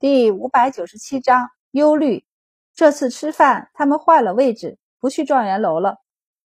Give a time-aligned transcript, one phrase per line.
[0.00, 2.24] 第五百九十七章忧虑。
[2.72, 5.98] 这次吃饭，他们换了位置，不去状元楼了，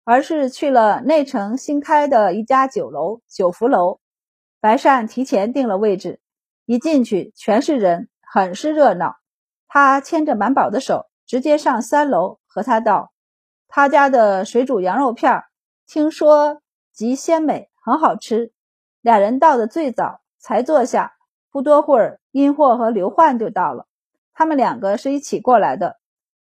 [0.04, 4.00] 而是去了内城新开的一家酒楼——九福楼。
[4.60, 6.20] 白善提前定了位置，
[6.66, 9.18] 一进去全是人，很是热闹。
[9.68, 13.14] 他牵着满宝的手，直接上三楼，和他道
[13.70, 15.44] ：“他家的水煮羊肉片，
[15.86, 18.52] 听说极鲜美，很好吃。”
[19.02, 21.14] 俩人到的最早，才坐下，
[21.54, 22.20] 不多会儿。
[22.32, 23.86] 殷霍和刘焕就到了，
[24.34, 25.98] 他们两个是一起过来的。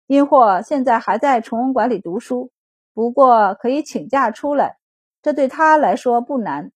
[0.06, 2.50] 殷霍现在还在崇文馆里读书，
[2.92, 4.76] 不过可以请假出来，
[5.22, 6.72] 这对他来说不难。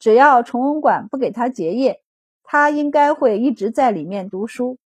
[0.00, 2.02] 只要崇文馆不给他结业，
[2.42, 4.78] 他应该会一直在里面读书。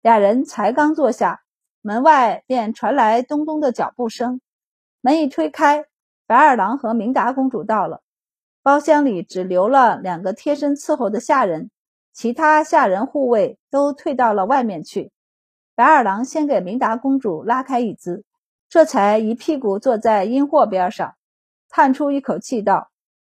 [0.00, 1.42] 俩人才刚坐下，
[1.82, 4.40] 门外便传来咚咚的脚步声。
[5.02, 5.84] 门一推开，
[6.26, 8.00] 白二郎和明达公主到了。
[8.62, 11.70] 包厢里只留了两个贴身伺候的下人。
[12.20, 15.10] 其他下人护卫都退到了外面去。
[15.74, 18.26] 白二郎先给明达公主拉开椅子，
[18.68, 21.14] 这才一屁股坐在阴货边上，
[21.70, 22.90] 叹出一口气道：“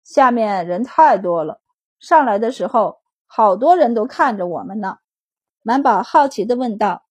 [0.03, 1.61] 下面人太多了，
[2.01, 4.97] 上来的时候好多人都看着我们呢。”
[5.63, 7.05] 满宝好奇地问道：“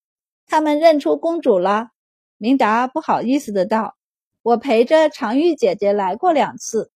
[0.47, 1.92] 他们认出公主了？”
[2.36, 3.95] 明达不好意思的道
[4.44, 6.92] ：“我陪着常玉姐姐来过两次，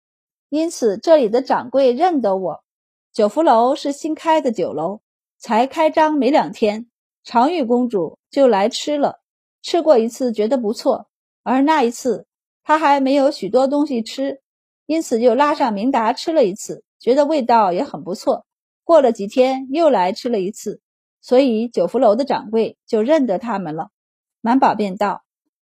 [0.48, 2.64] 因此这里的掌柜认得我。”
[3.12, 5.02] 九福楼是新开的酒楼，
[5.36, 6.86] 才开张没两天，
[7.24, 9.20] 常玉公主就来吃了。
[9.60, 11.08] 吃过一次，觉得不错，
[11.42, 12.26] 而那一次
[12.64, 14.40] 她还没有许多东西吃，
[14.86, 18.46] 因此就拉上明达吃了一次，觉得味道也很不错。
[18.82, 20.80] 过了几天，又来吃了一次，
[21.20, 23.90] 所以九福楼的掌柜就认得他们了。
[24.40, 25.22] 满宝便道：“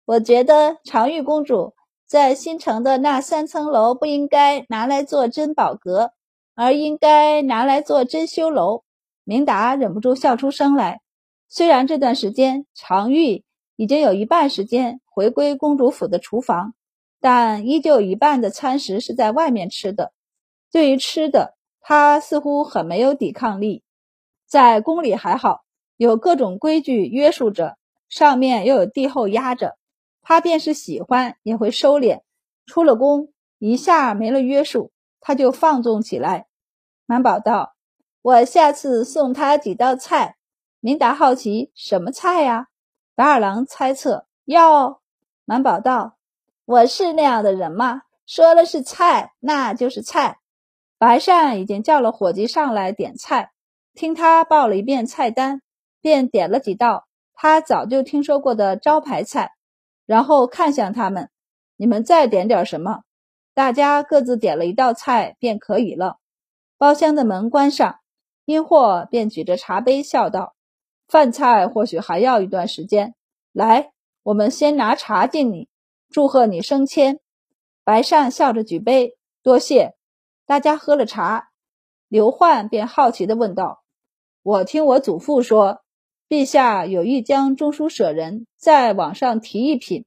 [0.04, 1.73] 我觉得常玉公主
[2.06, 6.12] 在新城的那三层楼不应该拿来做珍宝阁。”
[6.59, 8.83] 而应该拿来做珍馐楼。
[9.23, 10.99] 明达忍不住笑出声来。
[11.47, 13.45] 虽然这段时间常玉
[13.77, 16.73] 已经有一半时间回归公主府的厨房，
[17.21, 20.11] 但依旧一半的餐食是在外面吃的。
[20.69, 23.81] 对于吃的，他似乎很没有抵抗力。
[24.45, 25.61] 在宫里还好，
[25.95, 27.77] 有各种规矩约束着，
[28.09, 29.77] 上面又有帝后压着，
[30.21, 32.19] 他便是喜欢也会收敛。
[32.65, 36.48] 出了宫，一下没了约束，他就放纵起来。
[37.09, 37.73] 满宝道
[38.21, 40.36] ：“我下次送他几道菜。”
[40.80, 42.67] 明达好奇：“什么菜呀？”
[43.17, 45.02] 白二郎猜测：“要。”
[45.43, 46.17] 满宝道
[46.65, 48.03] ：“我是那样的人吗？
[48.27, 50.37] 说了是菜，那就是菜。”
[50.99, 53.53] 白善已经叫了伙计上来点菜，
[53.95, 55.64] 听他报了一遍菜单，
[56.02, 59.53] 便点了几道他早就听说过的招牌菜，
[60.05, 61.31] 然后看向他们
[61.75, 62.99] ：“你们再点点什么？”
[63.55, 66.17] 大家各自点了一道菜便可以了。
[66.80, 68.00] 包厢的门关上，
[68.45, 70.56] 殷霍便举着茶杯笑道
[71.10, 73.16] ：“饭菜或许还要一段时间。
[73.52, 73.92] 来，
[74.23, 75.67] 我们先拿茶敬你，
[76.10, 77.20] 祝贺你升迁。”
[77.84, 79.95] 白善笑着举杯，多谢。
[80.45, 81.50] 大家喝了茶，
[82.08, 83.84] 刘焕便好奇地问道
[84.42, 85.82] ：“我听我祖父说，
[86.30, 90.06] 陛下有意将中书舍人再往上提一品。”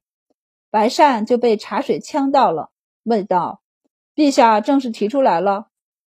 [0.71, 2.71] 白善就被茶水呛到了，
[3.03, 3.61] 问道
[4.15, 5.67] ：“陛下正式提出来了？”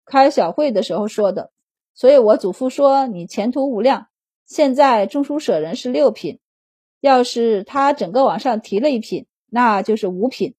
[0.04, 1.50] 开小会的时候说的，
[1.94, 4.08] 所以我祖父说你前途无量。
[4.46, 6.38] 现在中书舍人是六品，
[7.00, 10.54] 要是他整个往上提了一品，那就是五品。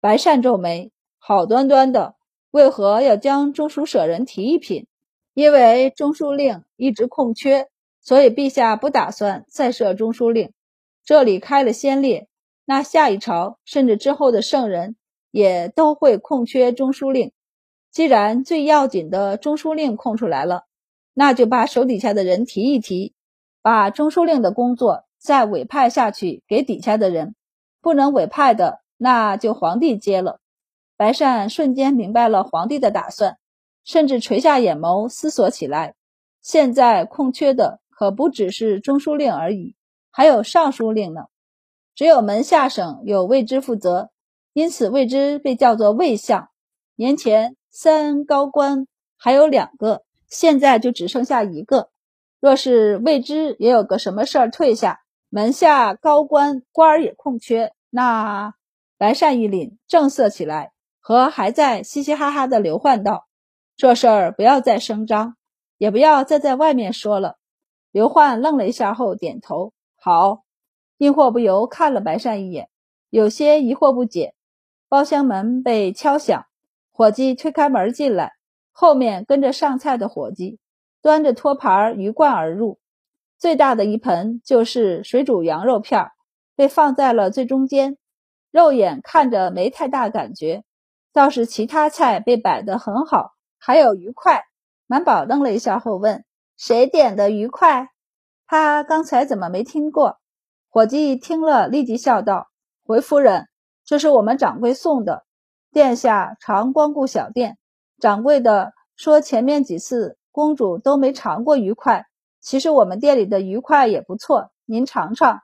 [0.00, 2.16] 白善皱眉，好端端的，
[2.50, 4.86] 为何要将中书舍人提一品？
[5.32, 7.68] 因为中书令一直空缺，
[8.02, 10.52] 所以陛下不打算再设中书令。
[11.02, 12.26] 这里开了先例，
[12.66, 14.96] 那下一朝甚至之后的圣人
[15.30, 17.32] 也都会空缺中书令。
[17.94, 20.64] 既然最要紧的中书令空出来了，
[21.12, 23.14] 那就把手底下的人提一提，
[23.62, 27.36] 把中书令的工作再委派下去给底下的人。
[27.80, 30.40] 不能委派的，那就皇帝接了。
[30.96, 33.38] 白善瞬间明白了皇帝的打算，
[33.84, 35.94] 甚至垂下眼眸思索起来。
[36.42, 39.76] 现在空缺的可不只是中书令而已，
[40.10, 41.26] 还有尚书令呢。
[41.94, 44.10] 只有门下省有卫知负责，
[44.52, 46.48] 因此卫知被叫做卫相。
[46.96, 47.54] 年前。
[47.76, 48.86] 三高官
[49.16, 51.90] 还有两个，现在就只剩下一个。
[52.38, 58.54] 若是未知也有个什么事儿退下，门下高官官儿也空缺，那
[58.96, 63.26] 白善一凛，正色起来，和还在嘻嘻哈哈的刘焕道
[63.76, 65.34] ：“这事儿不要再声张，
[65.76, 67.38] 也不要再在外面说了。”
[67.90, 70.44] 刘焕愣了一下后点头：“好。”
[70.98, 72.68] 应货不由看了白善一眼，
[73.10, 74.32] 有些疑惑不解。
[74.88, 76.46] 包厢门被敲响。
[76.96, 78.34] 伙计推开门进来，
[78.70, 80.60] 后面跟着上菜的伙计
[81.02, 82.78] 端着托盘鱼贯而入。
[83.36, 86.06] 最大的一盆就是水煮羊肉片，
[86.54, 87.98] 被放在了最中间。
[88.52, 90.62] 肉眼看着没太大感觉，
[91.12, 94.44] 倒是其他菜被摆得很好，还有鱼块。
[94.86, 96.24] 满宝愣了一下后问
[96.56, 97.88] ：“谁点的鱼块？
[98.46, 100.20] 他刚才怎么没听过？”
[100.70, 102.50] 伙计听了，立即笑道
[102.86, 103.48] ：“回夫人，
[103.84, 105.24] 这是我们掌柜送的。
[105.74, 107.58] 殿下常光顾小店，
[107.98, 112.06] 掌柜的说前面几次公主都没尝过鱼块。
[112.40, 115.40] 其实我们店里的鱼块也不错，您尝尝。”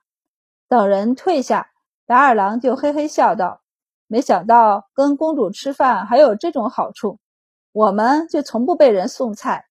[0.69, 1.67] 等人退下。
[2.07, 3.61] 达二郎就嘿嘿笑道
[4.07, 7.19] ：“没想到跟公主吃饭还有这种好处，
[7.73, 9.67] 我们就从不被人送菜。”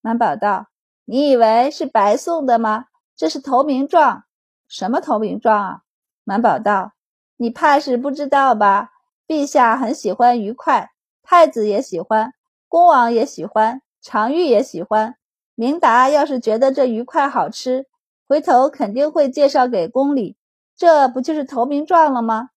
[0.00, 0.66] 满宝道
[1.06, 2.86] ：“你以为是白送的吗？
[3.16, 4.24] 这是投名状。
[4.68, 5.80] 什么投名状啊？”
[6.22, 6.92] 满宝道
[7.36, 8.90] ：“你怕是不知道吧？
[9.26, 10.90] 陛下很喜欢鱼块，
[11.22, 12.32] 太子也喜欢，
[12.68, 15.16] 恭王也喜欢，常玉也喜欢。
[15.54, 17.86] 明达要是觉得这鱼块好吃，
[18.28, 20.36] 回头肯定会介绍给宫里。”
[20.76, 22.50] 这不就是投名状了吗？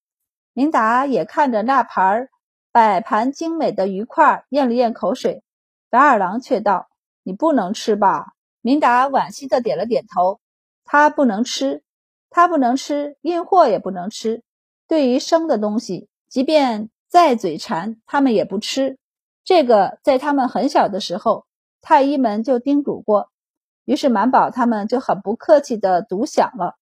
[0.52, 2.30] 明达也看着那盘
[2.72, 5.44] 摆盘精美的鱼块，咽了咽口水。
[5.90, 6.90] 达二郎却道
[7.22, 10.40] ：“你不能吃吧？”明达惋惜的点了点头。
[10.84, 11.84] 他不能吃，
[12.30, 14.42] 他不能吃，阴货也不能吃。
[14.88, 19.00] 对于生的东西，即便再嘴馋，他们也不吃。
[19.44, 21.48] 这个在他们很小的时候，
[21.82, 23.32] 太医们就叮嘱过。
[23.86, 26.76] 于是满宝他们就很不客气的独享了。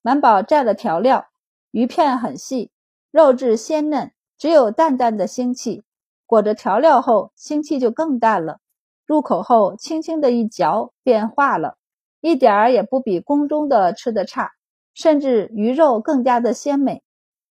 [0.00, 1.26] 满宝蘸了调料，
[1.70, 2.70] 鱼片很细，
[3.10, 5.84] 肉质鲜嫩，只有淡淡的腥气。
[6.24, 8.60] 裹着调料后，腥气就更淡了。
[9.04, 11.76] 入口后，轻轻的一嚼便化了，
[12.22, 14.52] 一点儿也不比宫中的吃的差，
[14.94, 17.02] 甚至鱼肉更加的鲜美。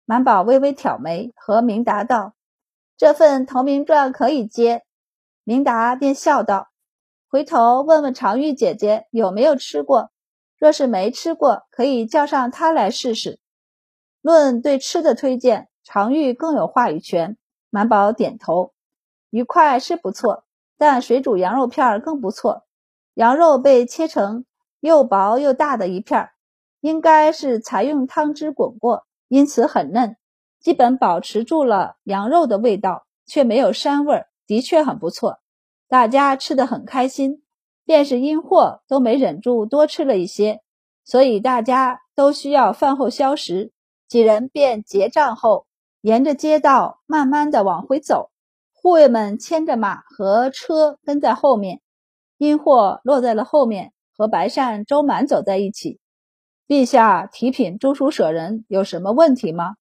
[0.07, 2.35] 满宝微微挑眉，和明达道
[2.97, 4.85] ：“这份投名状可以接。”
[5.43, 6.69] 明达便笑道
[7.29, 10.11] ：“回头问问常玉姐姐有没有吃过。”
[10.59, 13.41] 若是没吃过，可以叫上她来试试。
[14.23, 17.37] 论对吃的推荐，常玉更有话语权。
[17.69, 18.73] 满宝点头，
[19.29, 20.45] 鱼块是不错，
[20.79, 22.65] 但水煮羊肉片更不错。
[23.15, 24.47] 羊肉被切成
[24.81, 26.31] 又薄又大的一片，
[26.81, 30.17] 应该是采用汤汁滚过，因此很嫩，
[30.61, 35.39] 基本保持住了羊肉的味道，却没有膻味儿，的确很不错。
[35.89, 37.43] 大家吃得很开心。
[37.85, 40.61] 便是因祸都没忍住多吃了一些，
[41.05, 43.71] 所以大家都需要饭后消食。
[44.09, 45.69] 几人便结账后，
[46.01, 48.33] 沿着街道慢慢的往回走。
[48.73, 51.81] 护卫们牵着马和车跟在后面。
[52.39, 56.01] 因祸落在了后面，和白善、周满走在一起。
[56.69, 59.77] 陛下提品中书舍人有什么问题吗？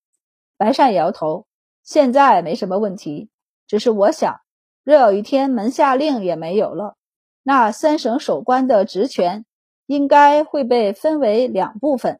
[0.55, 1.47] 白善摇头，
[1.83, 3.29] 现在没什么问题，
[3.65, 4.41] 只是我想，
[4.83, 6.95] 若有一天门下令也没有了。
[7.41, 9.45] 那三省守关的职权
[9.87, 12.19] 应该会被分为两部分，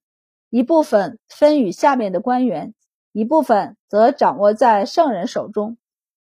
[0.50, 2.74] 一部分分与下面的官员，
[3.12, 5.78] 一部分则掌握在圣人手中。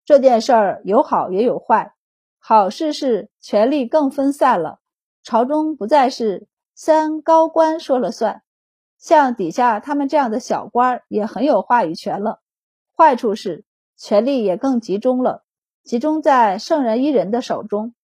[0.04, 1.94] 这件事儿有好也有坏，
[2.40, 4.80] 好事是权力更分散了，
[5.24, 6.48] 朝中不再是
[6.80, 8.44] 三高官说了算，
[9.00, 12.40] 像底下他们这样的小官也很有话语权了。
[12.96, 13.66] 坏处是
[13.98, 15.44] 权力也更集中了，
[15.84, 17.96] 集中在圣人一人的手中。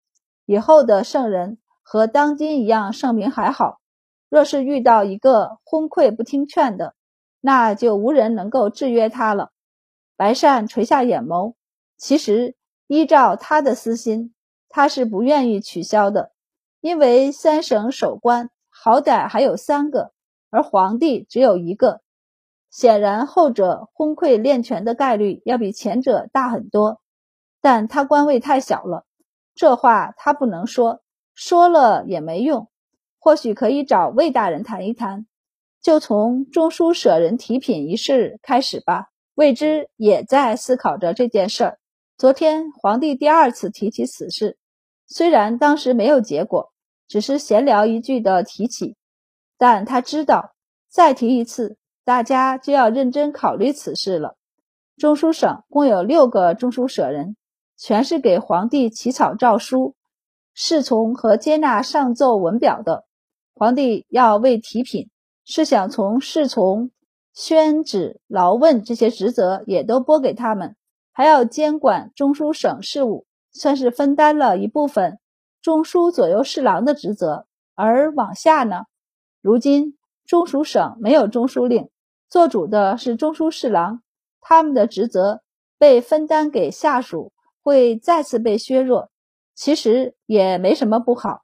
[0.48, 3.80] 以后的圣人和当今一样圣明还好，
[4.28, 6.96] 若是遇到一个昏聩不听劝的，
[7.42, 9.52] 那就无人能够制约他了。
[10.18, 11.54] 白善垂下眼眸，
[11.96, 12.56] 其实
[12.88, 14.34] 依照他的私心，
[14.68, 16.32] 他是不愿意取消的，
[16.82, 18.50] 因为三省守官
[18.84, 20.12] 好歹还有三个，
[20.50, 22.02] 而皇帝只有一个，
[22.70, 27.00] 显然后者昏聩练权的概率要比前者大很多，
[27.62, 29.06] 但他官位太小了。
[29.56, 31.00] 这话他不能说，
[31.34, 32.68] 说了也没用。
[33.20, 35.28] 或许可以找魏大人谈一谈，
[35.82, 39.12] 就从中书舍人提品一事开始吧。
[39.36, 41.80] 魏之也在思考着这件事儿。
[42.18, 44.58] 昨天皇帝第二次提起此事，
[45.08, 46.73] 虽然当时没有结果，
[47.14, 48.96] 只是闲聊一句的提起，
[49.56, 50.56] 但他知道
[50.90, 54.36] 再提一次，大家就要认真考虑此事了。
[54.98, 57.36] 中书省共有六个中书舍人。
[57.78, 59.94] 全是给皇帝起草诏书、
[60.56, 63.06] 侍从和接纳上奏文表的。
[63.54, 65.12] 皇帝要为提品，
[65.46, 66.90] 是想从侍从、
[67.32, 70.76] 宣旨、劳问这些职责也都拨给他们，
[71.12, 75.20] 还要监管中书省事务，算是分担了一部分
[75.64, 77.48] 中书左右侍郎的职责。
[77.74, 78.84] 而往下呢，
[79.42, 81.90] 如今中书省没有中书令，
[82.30, 84.04] 做主的是中书侍郎，
[84.40, 85.42] 他们的职责
[85.80, 87.34] 被分担给下属。
[87.66, 89.10] 会再次被削弱，
[89.56, 91.44] 其实也没什么不好。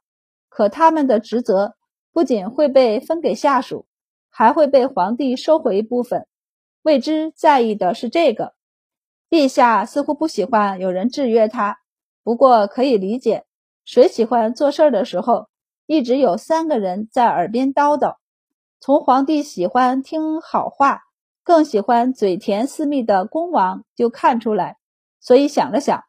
[0.50, 1.76] 可他们的职责
[2.12, 3.86] 不仅会被分给下属，
[4.28, 6.26] 还会被皇帝收回一部分。
[6.82, 8.52] 魏之在意的是这个。
[9.30, 11.78] 陛下似乎不喜欢有人制约他，
[12.22, 13.46] 不过可以理解。
[13.92, 15.48] 谁喜欢做事儿的时候，
[15.86, 18.18] 一直有三个人在耳边叨叨？
[18.78, 21.00] 从皇帝喜欢听好话，
[21.42, 24.76] 更喜欢嘴甜私密的恭王就看出来。
[25.18, 26.04] 所以想了想，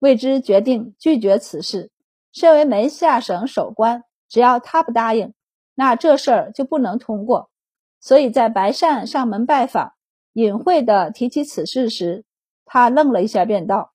[0.00, 1.90] 魏之决定拒绝此事。
[2.34, 5.32] 身为门下省守官，只要他不答应，
[5.74, 7.48] 那这事儿就不能通过。
[7.98, 9.94] 所以在白善上门拜访，
[10.34, 12.26] 隐晦地提起此事时，
[12.66, 13.94] 他愣了一下，便道：“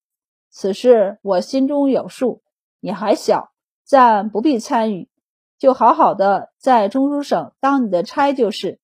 [0.49, 2.41] 此事我心中有数。”
[2.79, 3.51] 你还小，
[3.83, 5.09] 暂不必参与，
[5.57, 8.79] 就好好的在中书省当你的差就是。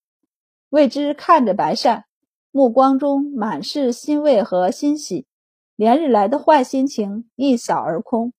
[0.69, 2.05] 未知看着白善，
[2.49, 5.27] 目光中满是欣慰和欣喜，
[5.75, 8.33] 连日来的坏心情一扫而空，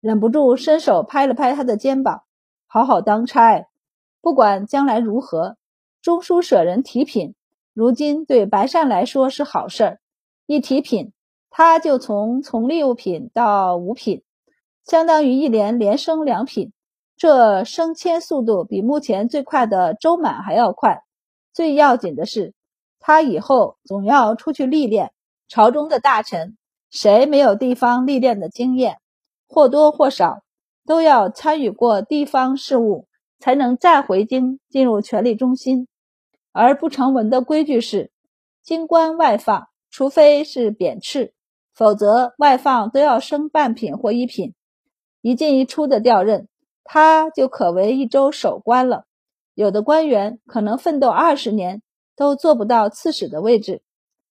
[0.00, 2.22] 忍不住伸手拍了拍他的肩膀
[2.68, 3.66] ：“好好当差，
[4.20, 5.56] 不管将来如何，
[6.00, 7.34] 中书舍人提品，
[7.72, 10.00] 如今对白善来说是好事儿。
[10.46, 11.12] 一提品，
[11.50, 14.22] 他就从从六品到五品。”
[14.84, 16.72] 相当于一年连升两品，
[17.16, 21.02] 这升迁速度比目前最快的周满还要快。
[21.52, 22.54] 最要紧的是，
[22.98, 25.12] 他以后总要出去历练。
[25.48, 26.56] 朝中的大臣，
[26.90, 28.98] 谁没有地方历练的经验？
[29.46, 30.42] 或多或少
[30.86, 33.06] 都要参与过地方事务，
[33.38, 35.88] 才能再回京进入权力中心。
[36.52, 38.10] 而不成文的规矩是，
[38.62, 41.34] 京官外放，除非是贬斥，
[41.74, 44.54] 否则外放都要升半品或一品。
[45.22, 46.48] 一进一出的调任，
[46.84, 49.04] 他就可为一州守官了。
[49.54, 51.80] 有的官员可能奋斗二十年
[52.16, 53.82] 都做不到刺史的位置，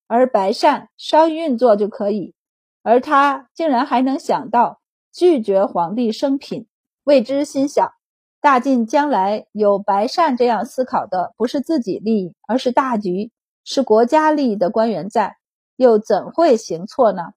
[0.07, 2.35] 而白善稍一运作就可以。
[2.83, 4.81] 而他竟然还能想到
[5.13, 6.67] 拒绝皇帝升品，
[7.03, 7.93] 未知心想：
[8.41, 13.31] 大晋将来有白善这样思考的，不是自己利益，而是大局，
[13.63, 15.37] 是国家利益的官员在，
[15.77, 17.33] 又怎会行错呢？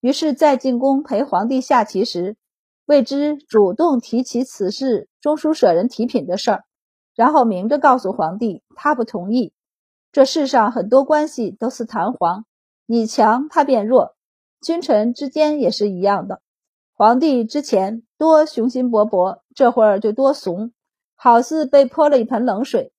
[0.00, 2.36] 于是，在进宫陪皇帝下棋时。
[2.86, 6.64] 未知主动提起此事，中书舍人提品的事儿，
[7.16, 9.52] 然后明着告诉皇帝，他不同意。
[10.12, 12.44] 这世上很多关系都是弹簧，
[12.86, 14.14] 你强他变弱，
[14.60, 16.40] 君臣之间也是一样的。
[16.94, 20.72] 皇帝之前多雄心勃勃，这会儿就多怂，
[21.16, 22.92] 好似被泼了一盆冷水。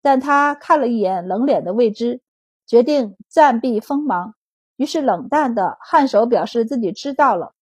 [0.00, 2.22] 但他看了一眼冷脸的未知，
[2.66, 4.34] 决定暂避锋芒，
[4.76, 7.53] 于是冷淡的颔首表示自己知道了。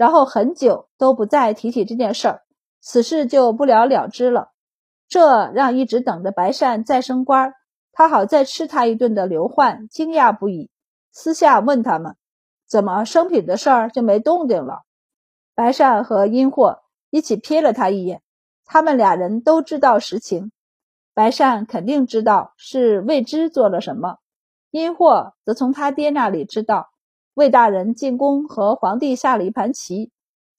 [0.00, 2.40] 然后很久都不再提起这件事儿，
[2.80, 4.50] 此事就不了了之了。
[5.08, 7.52] 这让一直等着白善再升官，
[7.92, 10.70] 他好再吃他一顿的刘焕惊讶不已，
[11.12, 12.16] 私下问他们
[12.66, 14.84] ：“怎么升品的事儿就没动静了？”
[15.54, 16.78] 白善和殷霍
[17.10, 18.22] 一起瞥了他一眼，
[18.64, 20.50] 他们俩人都知道实情。
[21.12, 24.16] 白善肯定知道是未知做了什么，
[24.70, 26.88] 殷霍则从他爹那里知道。
[27.40, 30.10] 魏大人进宫和皇帝下了一盘棋，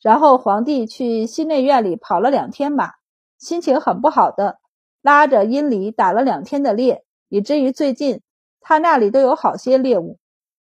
[0.02, 2.94] 然后皇帝去西内院里跑了两天马，
[3.38, 4.58] 心情很不好的，
[5.04, 8.24] 拉着殷离打了两天的猎，以至于最近
[8.62, 10.18] 他那里都有好些猎物。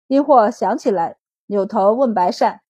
[0.07, 1.19] 殷霍想起来，
[1.49, 2.63] 扭头问白善：“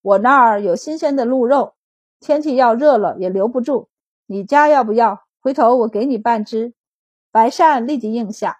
[0.00, 1.74] 我那儿有新鲜的鹿肉，
[2.20, 3.88] 天气要热了也留不住，
[4.26, 5.24] 你家要不要？
[5.40, 6.72] 回头我给你半只。”
[7.32, 8.58] 白善立即应下。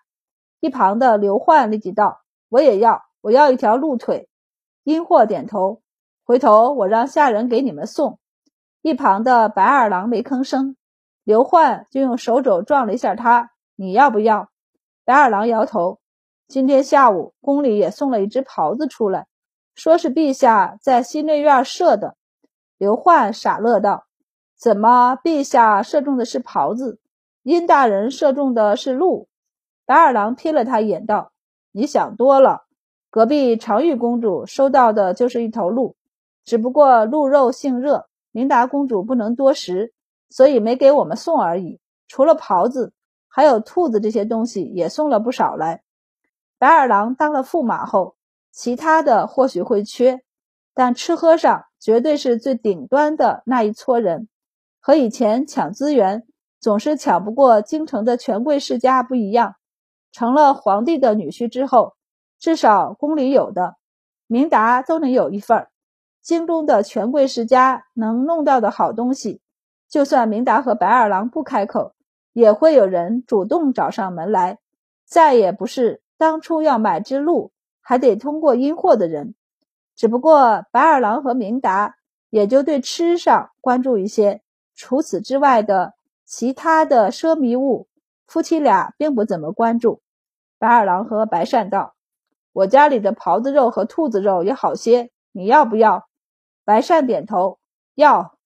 [0.58, 4.28] 一旁的刘焕立即道：“我也要，我要一条鹿腿。”
[4.84, 5.80] 殷霍点头，
[6.24, 8.18] 回头我让下人给你们送。
[8.80, 10.76] 一旁的白二郎没吭声，
[11.22, 14.50] 刘焕就用手肘撞了一下他：“你要不要？”
[15.04, 16.00] 白二郎摇头。
[16.48, 19.26] 今天下午宫里也送了一只袍子出来，
[19.74, 22.16] 说是陛下在西内院射的。
[22.76, 24.06] 刘焕傻乐道
[24.58, 27.00] ：“怎么陛下射中的是袍子，
[27.42, 29.28] 殷大人射中的是鹿？”
[29.86, 31.32] 白二郎瞥了他一眼，道
[31.70, 32.66] ：“你想多了。”
[33.12, 35.96] 隔壁常玉公主收到的就是一头鹿，
[36.46, 39.92] 只不过鹿肉性热，明达公主不能多食，
[40.30, 41.78] 所以没给我们送而已。
[42.08, 42.94] 除了袍子，
[43.28, 45.82] 还有兔子这些东西也送了不少来。
[46.58, 48.16] 白二郎当了驸马后，
[48.50, 50.22] 其他的或许会缺，
[50.72, 54.26] 但吃喝上绝对是最顶端的那一撮人。
[54.80, 56.26] 和以前抢资源
[56.58, 59.56] 总是抢不过京城的权贵世家不一样，
[60.12, 61.92] 成了皇帝的女婿之后。
[62.42, 63.76] 至少宫里有的，
[64.26, 65.70] 明达都能有一份儿。
[66.20, 69.40] 京中的权贵世家能弄到的好东西，
[69.88, 71.94] 就算明达和白二郎不开口，
[72.32, 74.58] 也会有人主动找上门来。
[75.04, 79.36] 再也不是当初要买只鹿还得通过阴货的人，
[79.94, 81.94] 只不过白二郎和明达
[82.28, 84.42] 也就对吃上关注一些，
[84.74, 85.94] 除此之外的
[86.26, 87.86] 其他的奢靡物，
[88.26, 90.02] 夫妻俩并不怎么关注。
[90.58, 91.94] 白二郎和白善道
[92.52, 96.08] ：“我家里的狍子肉和兔子肉也好些，你要不要？”
[96.64, 97.58] 白善点头，
[97.94, 98.36] 要。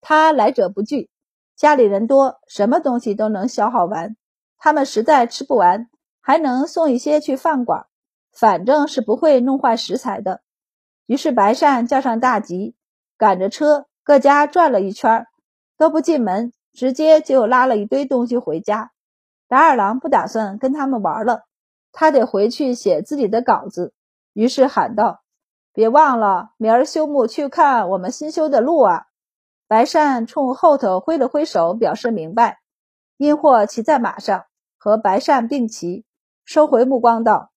[0.00, 1.10] 他来者不拒，
[1.56, 4.16] 家里人多，什么东西都能消耗完。
[4.56, 5.90] 他们实在吃不完，
[6.20, 7.86] 还能送一些去饭馆，
[8.32, 10.40] 反正是不会弄坏食材的。
[11.06, 12.74] 于是白善叫上大吉，
[13.18, 15.26] 赶着车，各家转了一圈，
[15.76, 18.92] 都不进门，直接就拉了一堆东西回家。
[19.48, 21.42] 白二郎不打算跟他们玩了，
[21.92, 23.92] 他得回去写自己的稿子，
[24.32, 25.22] 于是喊道
[25.72, 29.06] ：“别忘了，明儿休沐去看我们新修的路啊！”
[29.66, 32.58] 白善冲后头挥了挥手，表示明白。
[33.16, 34.46] 殷霍骑在马上，
[34.78, 36.04] 和白善并骑，
[36.44, 37.50] 收回目光道：“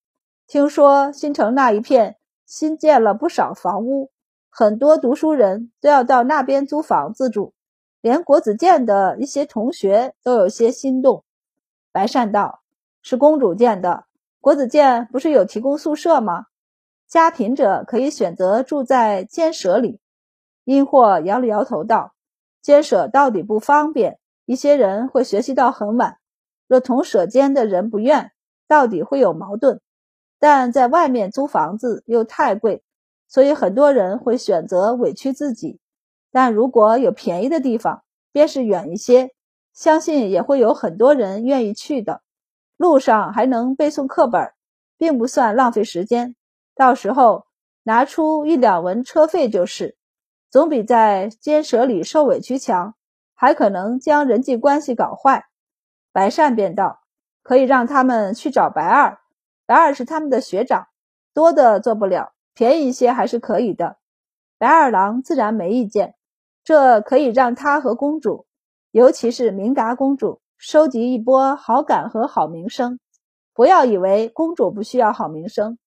[0.45, 4.11] 听说新城那一片新建了不少房屋，
[4.49, 7.53] 很多读书人都要到那边租房子住，
[8.01, 11.23] 连国子监的一些同学都有些心动。”
[11.91, 12.61] 白善道
[13.01, 14.05] ：“是公主建的，
[14.43, 16.47] 国子监不是有提供宿舍吗？
[17.07, 20.01] 家贫者可以选择住在监舍里。”
[20.65, 22.13] 殷霍摇了摇头道
[22.61, 26.17] ：“监舍到底不方便，一些人会学习到很晚。
[26.67, 28.33] 若同舍监的人不愿，
[28.67, 29.79] 到底会有矛盾。
[30.39, 32.83] 但在外面租房子又太贵，
[33.29, 35.79] 所以很多人会选择委屈自己。
[36.33, 39.33] 但如果有便宜的地方，便是远一些，
[39.71, 42.19] 相信也会有很多人愿意去的。
[42.77, 44.53] 路上还能背诵课本，
[44.97, 46.35] 并不算浪费时间。
[46.75, 47.45] 到时候
[47.83, 49.97] 拿出一两文车费就是。”
[50.53, 52.93] 总比在监舍里受委屈强，
[53.33, 55.47] 还可能将人际关系搞坏。
[56.11, 57.01] 白善便道
[57.41, 59.17] ：“可以让他们去找白二，
[59.65, 60.89] 白二是他们的学长，
[61.33, 63.97] 多的做不了，便宜一些还是可以的。”
[64.59, 66.13] 白二郎自然没意见，
[66.63, 68.45] 这可以让他和公主，
[68.91, 72.97] 尤其是明达公主，收集一波好感和好名声。
[73.53, 75.77] 不要以为公主不需要好名声，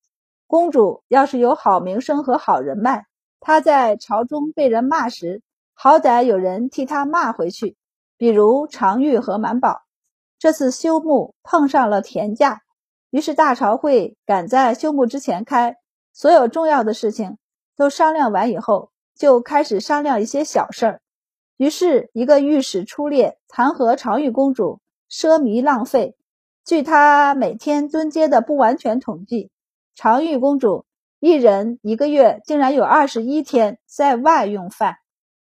[0.46, 3.06] 公主要是有好名声和好人脉。
[3.40, 5.40] 他在朝中被人骂时，
[5.72, 7.74] 好歹有人替他骂回去，
[8.18, 9.80] 比如常玉和满宝。
[10.38, 12.60] 这次休沐碰上了田价，
[13.08, 15.78] 于是大朝会赶在休沐之前开，
[16.12, 17.38] 所有重要的事情
[17.78, 21.00] 都商量完以后，就开始商量一些小事儿。
[21.56, 26.14] 于是，一个御史出列弹劾长玉公主奢靡浪费。
[26.64, 29.50] 据他每天蹲街的不完全统计，
[29.94, 30.84] 长玉公主。
[31.18, 34.98] 一人一个月竟然有二十一天在外用饭。